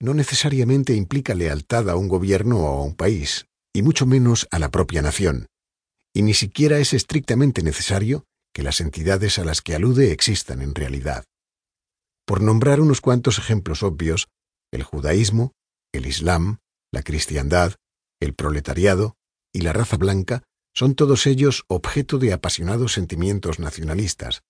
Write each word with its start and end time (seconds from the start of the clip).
No 0.00 0.14
necesariamente 0.14 0.94
implica 0.94 1.34
lealtad 1.34 1.88
a 1.88 1.96
un 1.96 2.08
gobierno 2.08 2.58
o 2.58 2.66
a 2.66 2.82
un 2.82 2.94
país, 2.94 3.46
y 3.74 3.82
mucho 3.82 4.06
menos 4.06 4.46
a 4.50 4.58
la 4.58 4.70
propia 4.70 5.02
nación. 5.02 5.46
Y 6.14 6.22
ni 6.22 6.34
siquiera 6.34 6.78
es 6.78 6.92
estrictamente 6.92 7.62
necesario 7.62 8.24
que 8.54 8.62
las 8.62 8.80
entidades 8.80 9.38
a 9.38 9.44
las 9.44 9.62
que 9.62 9.74
alude 9.74 10.12
existan 10.12 10.62
en 10.62 10.74
realidad. 10.74 11.24
Por 12.26 12.40
nombrar 12.40 12.80
unos 12.80 13.00
cuantos 13.00 13.38
ejemplos 13.38 13.82
obvios, 13.82 14.28
el 14.72 14.82
judaísmo, 14.82 15.52
el 15.92 16.06
islam, 16.06 16.58
la 16.92 17.02
cristiandad, 17.02 17.74
el 18.20 18.34
proletariado 18.34 19.16
y 19.52 19.60
la 19.60 19.72
raza 19.72 19.96
blanca 19.96 20.42
son 20.74 20.94
todos 20.94 21.26
ellos 21.26 21.64
objeto 21.68 22.18
de 22.18 22.32
apasionados 22.32 22.92
sentimientos 22.92 23.58
nacionalistas, 23.58 24.42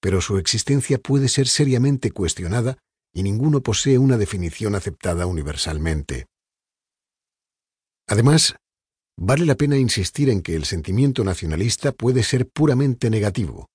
pero 0.00 0.20
su 0.20 0.38
existencia 0.38 0.98
puede 0.98 1.28
ser 1.28 1.48
seriamente 1.48 2.10
cuestionada 2.10 2.78
y 3.12 3.22
ninguno 3.22 3.62
posee 3.62 3.98
una 3.98 4.16
definición 4.16 4.74
aceptada 4.74 5.26
universalmente. 5.26 6.26
Además, 8.08 8.56
vale 9.16 9.46
la 9.46 9.54
pena 9.54 9.76
insistir 9.76 10.30
en 10.30 10.42
que 10.42 10.54
el 10.54 10.64
sentimiento 10.64 11.24
nacionalista 11.24 11.92
puede 11.92 12.22
ser 12.22 12.48
puramente 12.48 13.10
negativo. 13.10 13.68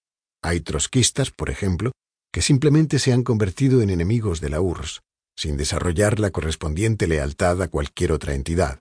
Hay 0.44 0.62
trotskistas, 0.62 1.32
por 1.32 1.50
ejemplo, 1.50 1.92
que 2.32 2.42
simplemente 2.42 3.00
se 3.00 3.14
han 3.14 3.24
convertido 3.24 3.82
en 3.82 3.90
enemigos 3.90 4.42
de 4.42 4.50
la 4.50 4.62
URSS, 4.62 5.02
sin 5.36 5.56
desarrollar 5.58 6.20
la 6.20 6.32
correspondiente 6.32 7.08
lealtad 7.08 7.62
a 7.62 7.68
cualquier 7.68 8.12
otra 8.12 8.34
entidad. 8.34 8.80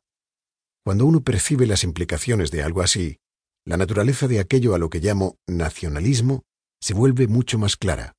Cuando 0.85 1.05
uno 1.05 1.21
percibe 1.23 1.67
las 1.67 1.85
implicaciones 1.85 2.51
de 2.51 2.63
algo 2.63 2.81
así, 2.83 3.19
la 3.65 3.77
naturaleza 3.77 4.29
de 4.29 4.41
aquello 4.41 4.75
a 4.75 4.79
lo 4.79 4.89
que 4.89 5.01
llamo 5.01 5.37
nacionalismo 5.47 6.45
se 6.81 6.95
vuelve 6.95 7.27
mucho 7.27 7.59
más 7.59 7.77
clara. 7.77 8.16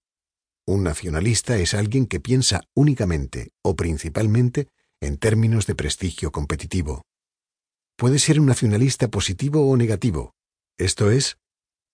Un 0.67 0.83
nacionalista 0.83 1.57
es 1.57 1.73
alguien 1.73 2.05
que 2.07 2.19
piensa 2.19 2.61
únicamente 2.75 3.51
o 3.63 3.75
principalmente 3.77 4.67
en 4.99 5.17
términos 5.17 5.65
de 5.65 5.75
prestigio 5.75 6.31
competitivo. 6.31 7.03
Puede 7.97 8.19
ser 8.19 8.39
un 8.39 8.47
nacionalista 8.47 9.07
positivo 9.07 9.69
o 9.69 9.77
negativo, 9.77 10.33
esto 10.77 11.09
es, 11.09 11.37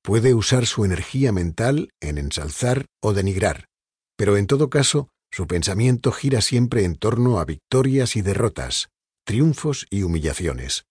puede 0.04 0.34
usar 0.34 0.66
su 0.66 0.84
energía 0.84 1.32
mental 1.32 1.90
en 2.02 2.18
ensalzar 2.18 2.88
o 3.02 3.14
denigrar, 3.14 3.70
pero 4.18 4.36
en 4.36 4.48
todo 4.48 4.70
caso 4.70 5.10
su 5.32 5.48
pensamiento 5.48 6.12
gira 6.12 6.42
siempre 6.42 6.84
en 6.84 6.96
torno 6.96 7.40
a 7.40 7.46
victorias 7.46 8.16
y 8.16 8.22
derrotas, 8.22 8.90
triunfos 9.24 9.86
y 9.90 10.04
humillaciones. 10.04 10.86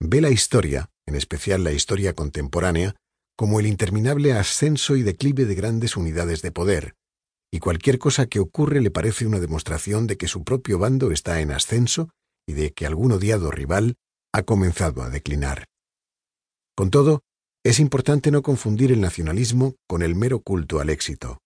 Ve 0.00 0.20
la 0.20 0.30
historia, 0.30 0.90
en 1.06 1.14
especial 1.14 1.62
la 1.62 1.72
historia 1.72 2.14
contemporánea, 2.14 2.96
como 3.36 3.60
el 3.60 3.66
interminable 3.66 4.32
ascenso 4.32 4.96
y 4.96 5.02
declive 5.02 5.44
de 5.44 5.54
grandes 5.54 5.96
unidades 5.96 6.42
de 6.42 6.50
poder, 6.50 6.94
y 7.52 7.60
cualquier 7.60 7.98
cosa 7.98 8.26
que 8.26 8.40
ocurre 8.40 8.80
le 8.80 8.90
parece 8.90 9.26
una 9.26 9.38
demostración 9.38 10.06
de 10.06 10.16
que 10.16 10.26
su 10.26 10.42
propio 10.42 10.78
bando 10.78 11.12
está 11.12 11.40
en 11.40 11.50
ascenso 11.50 12.08
y 12.46 12.54
de 12.54 12.72
que 12.72 12.86
algún 12.86 13.12
odiado 13.12 13.50
rival 13.50 13.96
ha 14.32 14.42
comenzado 14.42 15.02
a 15.02 15.10
declinar. 15.10 15.66
Con 16.74 16.90
todo, 16.90 17.20
es 17.62 17.78
importante 17.78 18.30
no 18.30 18.42
confundir 18.42 18.90
el 18.90 19.00
nacionalismo 19.00 19.76
con 19.86 20.02
el 20.02 20.14
mero 20.14 20.40
culto 20.40 20.80
al 20.80 20.88
éxito. 20.88 21.38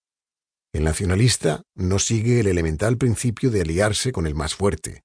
El 0.72 0.84
nacionalista 0.84 1.62
no 1.74 1.98
sigue 1.98 2.40
el 2.40 2.46
elemental 2.46 2.96
principio 2.96 3.50
de 3.50 3.62
aliarse 3.62 4.12
con 4.12 4.26
el 4.26 4.34
más 4.34 4.54
fuerte. 4.54 5.02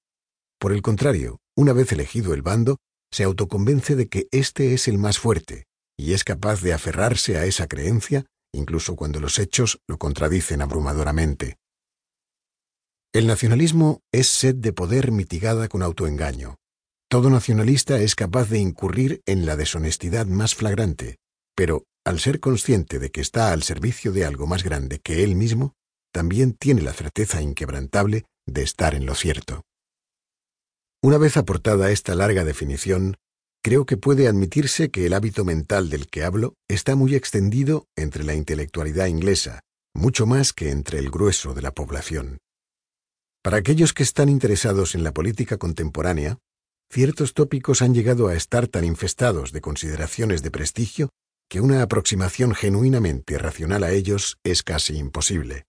Por 0.60 0.72
el 0.72 0.84
contrario, 0.84 1.40
una 1.58 1.74
vez 1.74 1.92
elegido 1.92 2.34
el 2.34 2.44
bando, 2.44 2.78
se 3.12 3.24
autoconvence 3.24 3.96
de 3.96 4.08
que 4.08 4.28
éste 4.32 4.74
es 4.74 4.88
el 4.88 5.00
más 5.00 5.18
fuerte, 5.18 5.66
y 5.98 6.14
es 6.14 6.24
capaz 6.24 6.62
de 6.62 6.74
aferrarse 6.74 7.38
a 7.38 7.46
esa 7.46 7.68
creencia 7.68 8.26
incluso 8.54 8.96
cuando 8.96 9.20
los 9.20 9.40
hechos 9.40 9.80
lo 9.88 9.98
contradicen 9.98 10.62
abrumadoramente. 10.62 11.58
El 13.14 13.28
nacionalismo 13.28 14.02
es 14.12 14.28
sed 14.28 14.56
de 14.56 14.74
poder 14.74 15.12
mitigada 15.12 15.68
con 15.68 15.84
autoengaño. 15.84 16.56
Todo 17.10 17.30
nacionalista 17.30 18.00
es 18.00 18.16
capaz 18.16 18.50
de 18.50 18.60
incurrir 18.60 19.22
en 19.26 19.46
la 19.46 19.58
deshonestidad 19.58 20.28
más 20.28 20.56
flagrante, 20.56 21.18
pero 21.56 21.84
al 22.06 22.20
ser 22.20 22.40
consciente 22.40 23.00
de 23.00 23.12
que 23.12 23.20
está 23.20 23.52
al 23.52 23.64
servicio 23.64 24.14
de 24.14 24.26
algo 24.26 24.48
más 24.48 24.64
grande 24.64 25.00
que 25.00 25.24
él 25.24 25.36
mismo, 25.36 25.74
también 26.14 26.54
tiene 26.54 26.82
la 26.82 26.94
certeza 26.94 27.42
inquebrantable 27.42 28.26
de 28.46 28.64
estar 28.64 28.96
en 28.96 29.06
lo 29.06 29.16
cierto. 29.16 29.64
Una 31.04 31.18
vez 31.18 31.36
aportada 31.36 31.92
esta 31.92 32.16
larga 32.16 32.46
definición, 32.46 33.18
creo 33.64 33.86
que 33.86 33.98
puede 33.98 34.28
admitirse 34.28 34.90
que 34.90 35.06
el 35.06 35.14
hábito 35.14 35.46
mental 35.46 35.90
del 35.90 36.08
que 36.08 36.24
hablo 36.24 36.56
está 36.68 36.96
muy 36.96 37.16
extendido 37.16 37.88
entre 37.96 38.24
la 38.24 38.34
intelectualidad 38.34 39.08
inglesa, 39.08 39.62
mucho 39.94 40.26
más 40.26 40.54
que 40.54 40.72
entre 40.72 41.00
el 41.00 41.10
grueso 41.10 41.54
de 41.54 41.62
la 41.62 41.72
población. 41.72 42.40
Para 43.44 43.58
aquellos 43.58 43.94
que 43.94 44.04
están 44.04 44.30
interesados 44.30 44.96
en 44.96 45.04
la 45.04 45.14
política 45.14 45.58
contemporánea, 45.58 46.38
ciertos 46.92 47.34
tópicos 47.34 47.82
han 47.82 47.94
llegado 47.94 48.28
a 48.28 48.36
estar 48.36 48.68
tan 48.68 48.84
infestados 48.84 49.52
de 49.52 49.62
consideraciones 49.62 50.44
de 50.44 50.52
prestigio 50.52 51.10
que 51.50 51.62
una 51.62 51.82
aproximación 51.82 52.54
genuinamente 52.54 53.38
racional 53.38 53.84
a 53.84 53.92
ellos 53.92 54.38
es 54.44 54.64
casi 54.64 54.98
imposible. 54.98 55.66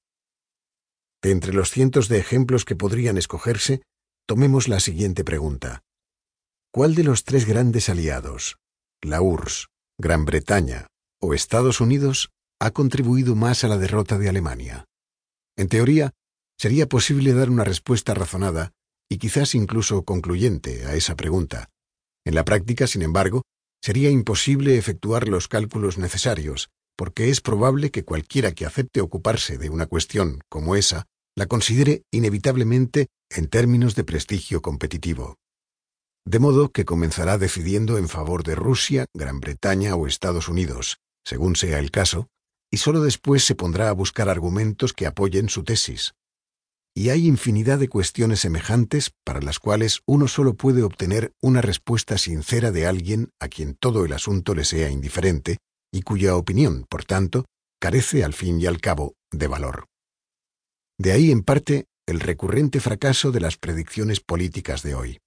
De 1.22 1.30
entre 1.30 1.52
los 1.52 1.70
cientos 1.70 2.08
de 2.08 2.18
ejemplos 2.18 2.64
que 2.64 2.76
podrían 2.76 3.16
escogerse, 3.16 3.82
tomemos 4.26 4.68
la 4.68 4.80
siguiente 4.80 5.24
pregunta. 5.24 5.82
¿Cuál 6.74 6.94
de 6.94 7.04
los 7.04 7.24
tres 7.24 7.44
grandes 7.44 7.90
aliados, 7.90 8.56
la 9.02 9.20
URSS, 9.20 9.66
Gran 9.98 10.24
Bretaña 10.24 10.86
o 11.20 11.34
Estados 11.34 11.82
Unidos, 11.82 12.30
ha 12.58 12.70
contribuido 12.70 13.34
más 13.34 13.62
a 13.62 13.68
la 13.68 13.76
derrota 13.76 14.16
de 14.16 14.30
Alemania? 14.30 14.86
En 15.54 15.68
teoría, 15.68 16.12
sería 16.58 16.88
posible 16.88 17.34
dar 17.34 17.50
una 17.50 17.64
respuesta 17.64 18.14
razonada 18.14 18.72
y 19.10 19.18
quizás 19.18 19.54
incluso 19.54 20.04
concluyente 20.06 20.86
a 20.86 20.94
esa 20.94 21.14
pregunta. 21.14 21.68
En 22.24 22.34
la 22.34 22.46
práctica, 22.46 22.86
sin 22.86 23.02
embargo, 23.02 23.42
sería 23.84 24.08
imposible 24.08 24.78
efectuar 24.78 25.28
los 25.28 25.48
cálculos 25.48 25.98
necesarios, 25.98 26.70
porque 26.96 27.28
es 27.28 27.42
probable 27.42 27.90
que 27.90 28.06
cualquiera 28.06 28.52
que 28.52 28.64
acepte 28.64 29.02
ocuparse 29.02 29.58
de 29.58 29.68
una 29.68 29.84
cuestión 29.84 30.40
como 30.48 30.74
esa 30.74 31.04
la 31.36 31.44
considere 31.44 32.04
inevitablemente 32.10 33.08
en 33.28 33.48
términos 33.48 33.94
de 33.94 34.04
prestigio 34.04 34.62
competitivo 34.62 35.36
de 36.24 36.38
modo 36.38 36.70
que 36.70 36.84
comenzará 36.84 37.38
decidiendo 37.38 37.98
en 37.98 38.08
favor 38.08 38.44
de 38.44 38.54
Rusia, 38.54 39.06
Gran 39.14 39.40
Bretaña 39.40 39.96
o 39.96 40.06
Estados 40.06 40.48
Unidos, 40.48 40.98
según 41.24 41.56
sea 41.56 41.78
el 41.78 41.90
caso, 41.90 42.28
y 42.70 42.78
sólo 42.78 43.02
después 43.02 43.44
se 43.44 43.54
pondrá 43.54 43.88
a 43.88 43.92
buscar 43.92 44.28
argumentos 44.28 44.92
que 44.92 45.06
apoyen 45.06 45.48
su 45.48 45.64
tesis. 45.64 46.14
Y 46.94 47.08
hay 47.08 47.26
infinidad 47.26 47.78
de 47.78 47.88
cuestiones 47.88 48.40
semejantes 48.40 49.12
para 49.24 49.40
las 49.40 49.58
cuales 49.58 50.00
uno 50.06 50.28
solo 50.28 50.54
puede 50.54 50.82
obtener 50.82 51.32
una 51.40 51.62
respuesta 51.62 52.18
sincera 52.18 52.70
de 52.70 52.86
alguien 52.86 53.30
a 53.40 53.48
quien 53.48 53.74
todo 53.74 54.04
el 54.04 54.12
asunto 54.12 54.54
le 54.54 54.64
sea 54.64 54.90
indiferente 54.90 55.58
y 55.90 56.02
cuya 56.02 56.36
opinión, 56.36 56.86
por 56.88 57.04
tanto, 57.04 57.46
carece 57.80 58.24
al 58.24 58.34
fin 58.34 58.60
y 58.60 58.66
al 58.66 58.80
cabo 58.80 59.14
de 59.30 59.46
valor. 59.46 59.86
De 60.98 61.12
ahí, 61.12 61.30
en 61.30 61.42
parte, 61.42 61.86
el 62.06 62.20
recurrente 62.20 62.80
fracaso 62.80 63.32
de 63.32 63.40
las 63.40 63.56
predicciones 63.56 64.20
políticas 64.20 64.82
de 64.82 64.94
hoy. 64.94 65.18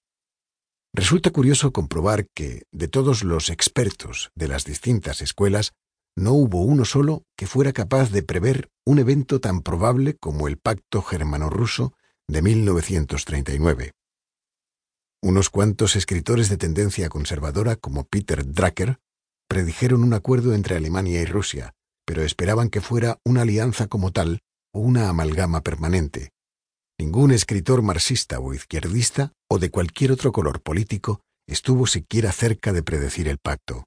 Resulta 0.92 1.30
curioso 1.30 1.72
comprobar 1.72 2.26
que, 2.34 2.62
de 2.72 2.88
todos 2.88 3.22
los 3.22 3.50
expertos 3.50 4.30
de 4.34 4.48
las 4.48 4.64
distintas 4.64 5.20
escuelas, 5.20 5.72
no 6.16 6.32
hubo 6.32 6.62
uno 6.62 6.84
solo 6.84 7.24
que 7.36 7.46
fuera 7.46 7.72
capaz 7.72 8.10
de 8.10 8.22
prever 8.22 8.70
un 8.86 8.98
evento 8.98 9.40
tan 9.40 9.60
probable 9.60 10.14
como 10.14 10.48
el 10.48 10.56
pacto 10.56 11.02
germano-ruso 11.02 11.92
de 12.26 12.40
1939. 12.40 13.92
Unos 15.22 15.50
cuantos 15.50 15.96
escritores 15.96 16.48
de 16.48 16.56
tendencia 16.56 17.08
conservadora 17.08 17.76
como 17.76 18.04
Peter 18.04 18.46
Drucker 18.46 18.98
predijeron 19.48 20.02
un 20.02 20.14
acuerdo 20.14 20.54
entre 20.54 20.76
Alemania 20.76 21.20
y 21.20 21.26
Rusia, 21.26 21.74
pero 22.06 22.22
esperaban 22.22 22.70
que 22.70 22.80
fuera 22.80 23.18
una 23.24 23.42
alianza 23.42 23.86
como 23.86 24.12
tal 24.12 24.40
o 24.72 24.80
una 24.80 25.08
amalgama 25.08 25.62
permanente. 25.62 26.30
Ningún 26.98 27.30
escritor 27.30 27.82
marxista 27.82 28.40
o 28.40 28.54
izquierdista 28.54 29.32
o 29.50 29.58
de 29.58 29.70
cualquier 29.70 30.12
otro 30.12 30.32
color 30.32 30.62
político 30.62 31.20
estuvo 31.46 31.86
siquiera 31.86 32.32
cerca 32.32 32.72
de 32.72 32.82
predecir 32.82 33.28
el 33.28 33.38
pacto. 33.38 33.84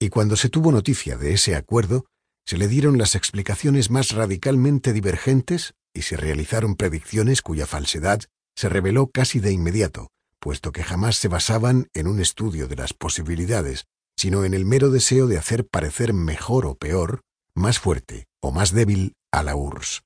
Y 0.00 0.08
cuando 0.08 0.36
se 0.36 0.48
tuvo 0.48 0.70
noticia 0.70 1.16
de 1.16 1.32
ese 1.32 1.56
acuerdo, 1.56 2.06
se 2.46 2.56
le 2.56 2.68
dieron 2.68 2.98
las 2.98 3.16
explicaciones 3.16 3.90
más 3.90 4.12
radicalmente 4.12 4.92
divergentes 4.92 5.74
y 5.92 6.02
se 6.02 6.16
realizaron 6.16 6.76
predicciones 6.76 7.42
cuya 7.42 7.66
falsedad 7.66 8.20
se 8.56 8.68
reveló 8.68 9.10
casi 9.12 9.40
de 9.40 9.52
inmediato, 9.52 10.08
puesto 10.40 10.70
que 10.72 10.84
jamás 10.84 11.16
se 11.16 11.28
basaban 11.28 11.88
en 11.94 12.06
un 12.06 12.20
estudio 12.20 12.68
de 12.68 12.76
las 12.76 12.94
posibilidades, 12.94 13.86
sino 14.16 14.44
en 14.44 14.54
el 14.54 14.64
mero 14.64 14.90
deseo 14.90 15.26
de 15.26 15.36
hacer 15.36 15.66
parecer 15.66 16.12
mejor 16.12 16.64
o 16.64 16.76
peor, 16.76 17.22
más 17.54 17.80
fuerte 17.80 18.26
o 18.40 18.52
más 18.52 18.72
débil 18.72 19.14
a 19.32 19.42
la 19.42 19.56
URSS. 19.56 20.02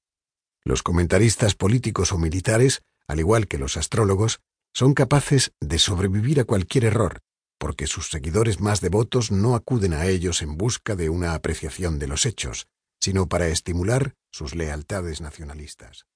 Los 0.65 0.83
comentaristas 0.83 1.55
políticos 1.55 2.13
o 2.13 2.19
militares, 2.19 2.83
al 3.09 3.19
igual 3.19 3.49
que 3.49 3.59
los 3.59 3.77
astrólogos, 3.77 4.41
son 4.73 4.95
capaces 4.95 5.53
de 5.61 5.79
sobrevivir 5.79 6.41
a 6.41 6.45
cualquier 6.45 6.85
error, 6.85 7.21
porque 7.59 7.87
sus 7.87 8.09
seguidores 8.09 8.61
más 8.61 8.81
devotos 8.81 9.31
no 9.31 9.55
acuden 9.55 9.93
a 9.93 10.07
ellos 10.07 10.43
en 10.43 10.57
busca 10.57 10.97
de 10.97 11.11
una 11.11 11.35
apreciación 11.35 11.99
de 11.99 12.07
los 12.07 12.27
hechos, 12.27 12.67
sino 13.01 13.29
para 13.29 13.49
estimular 13.49 14.15
sus 14.31 14.55
lealtades 14.55 15.21
nacionalistas. 15.21 16.07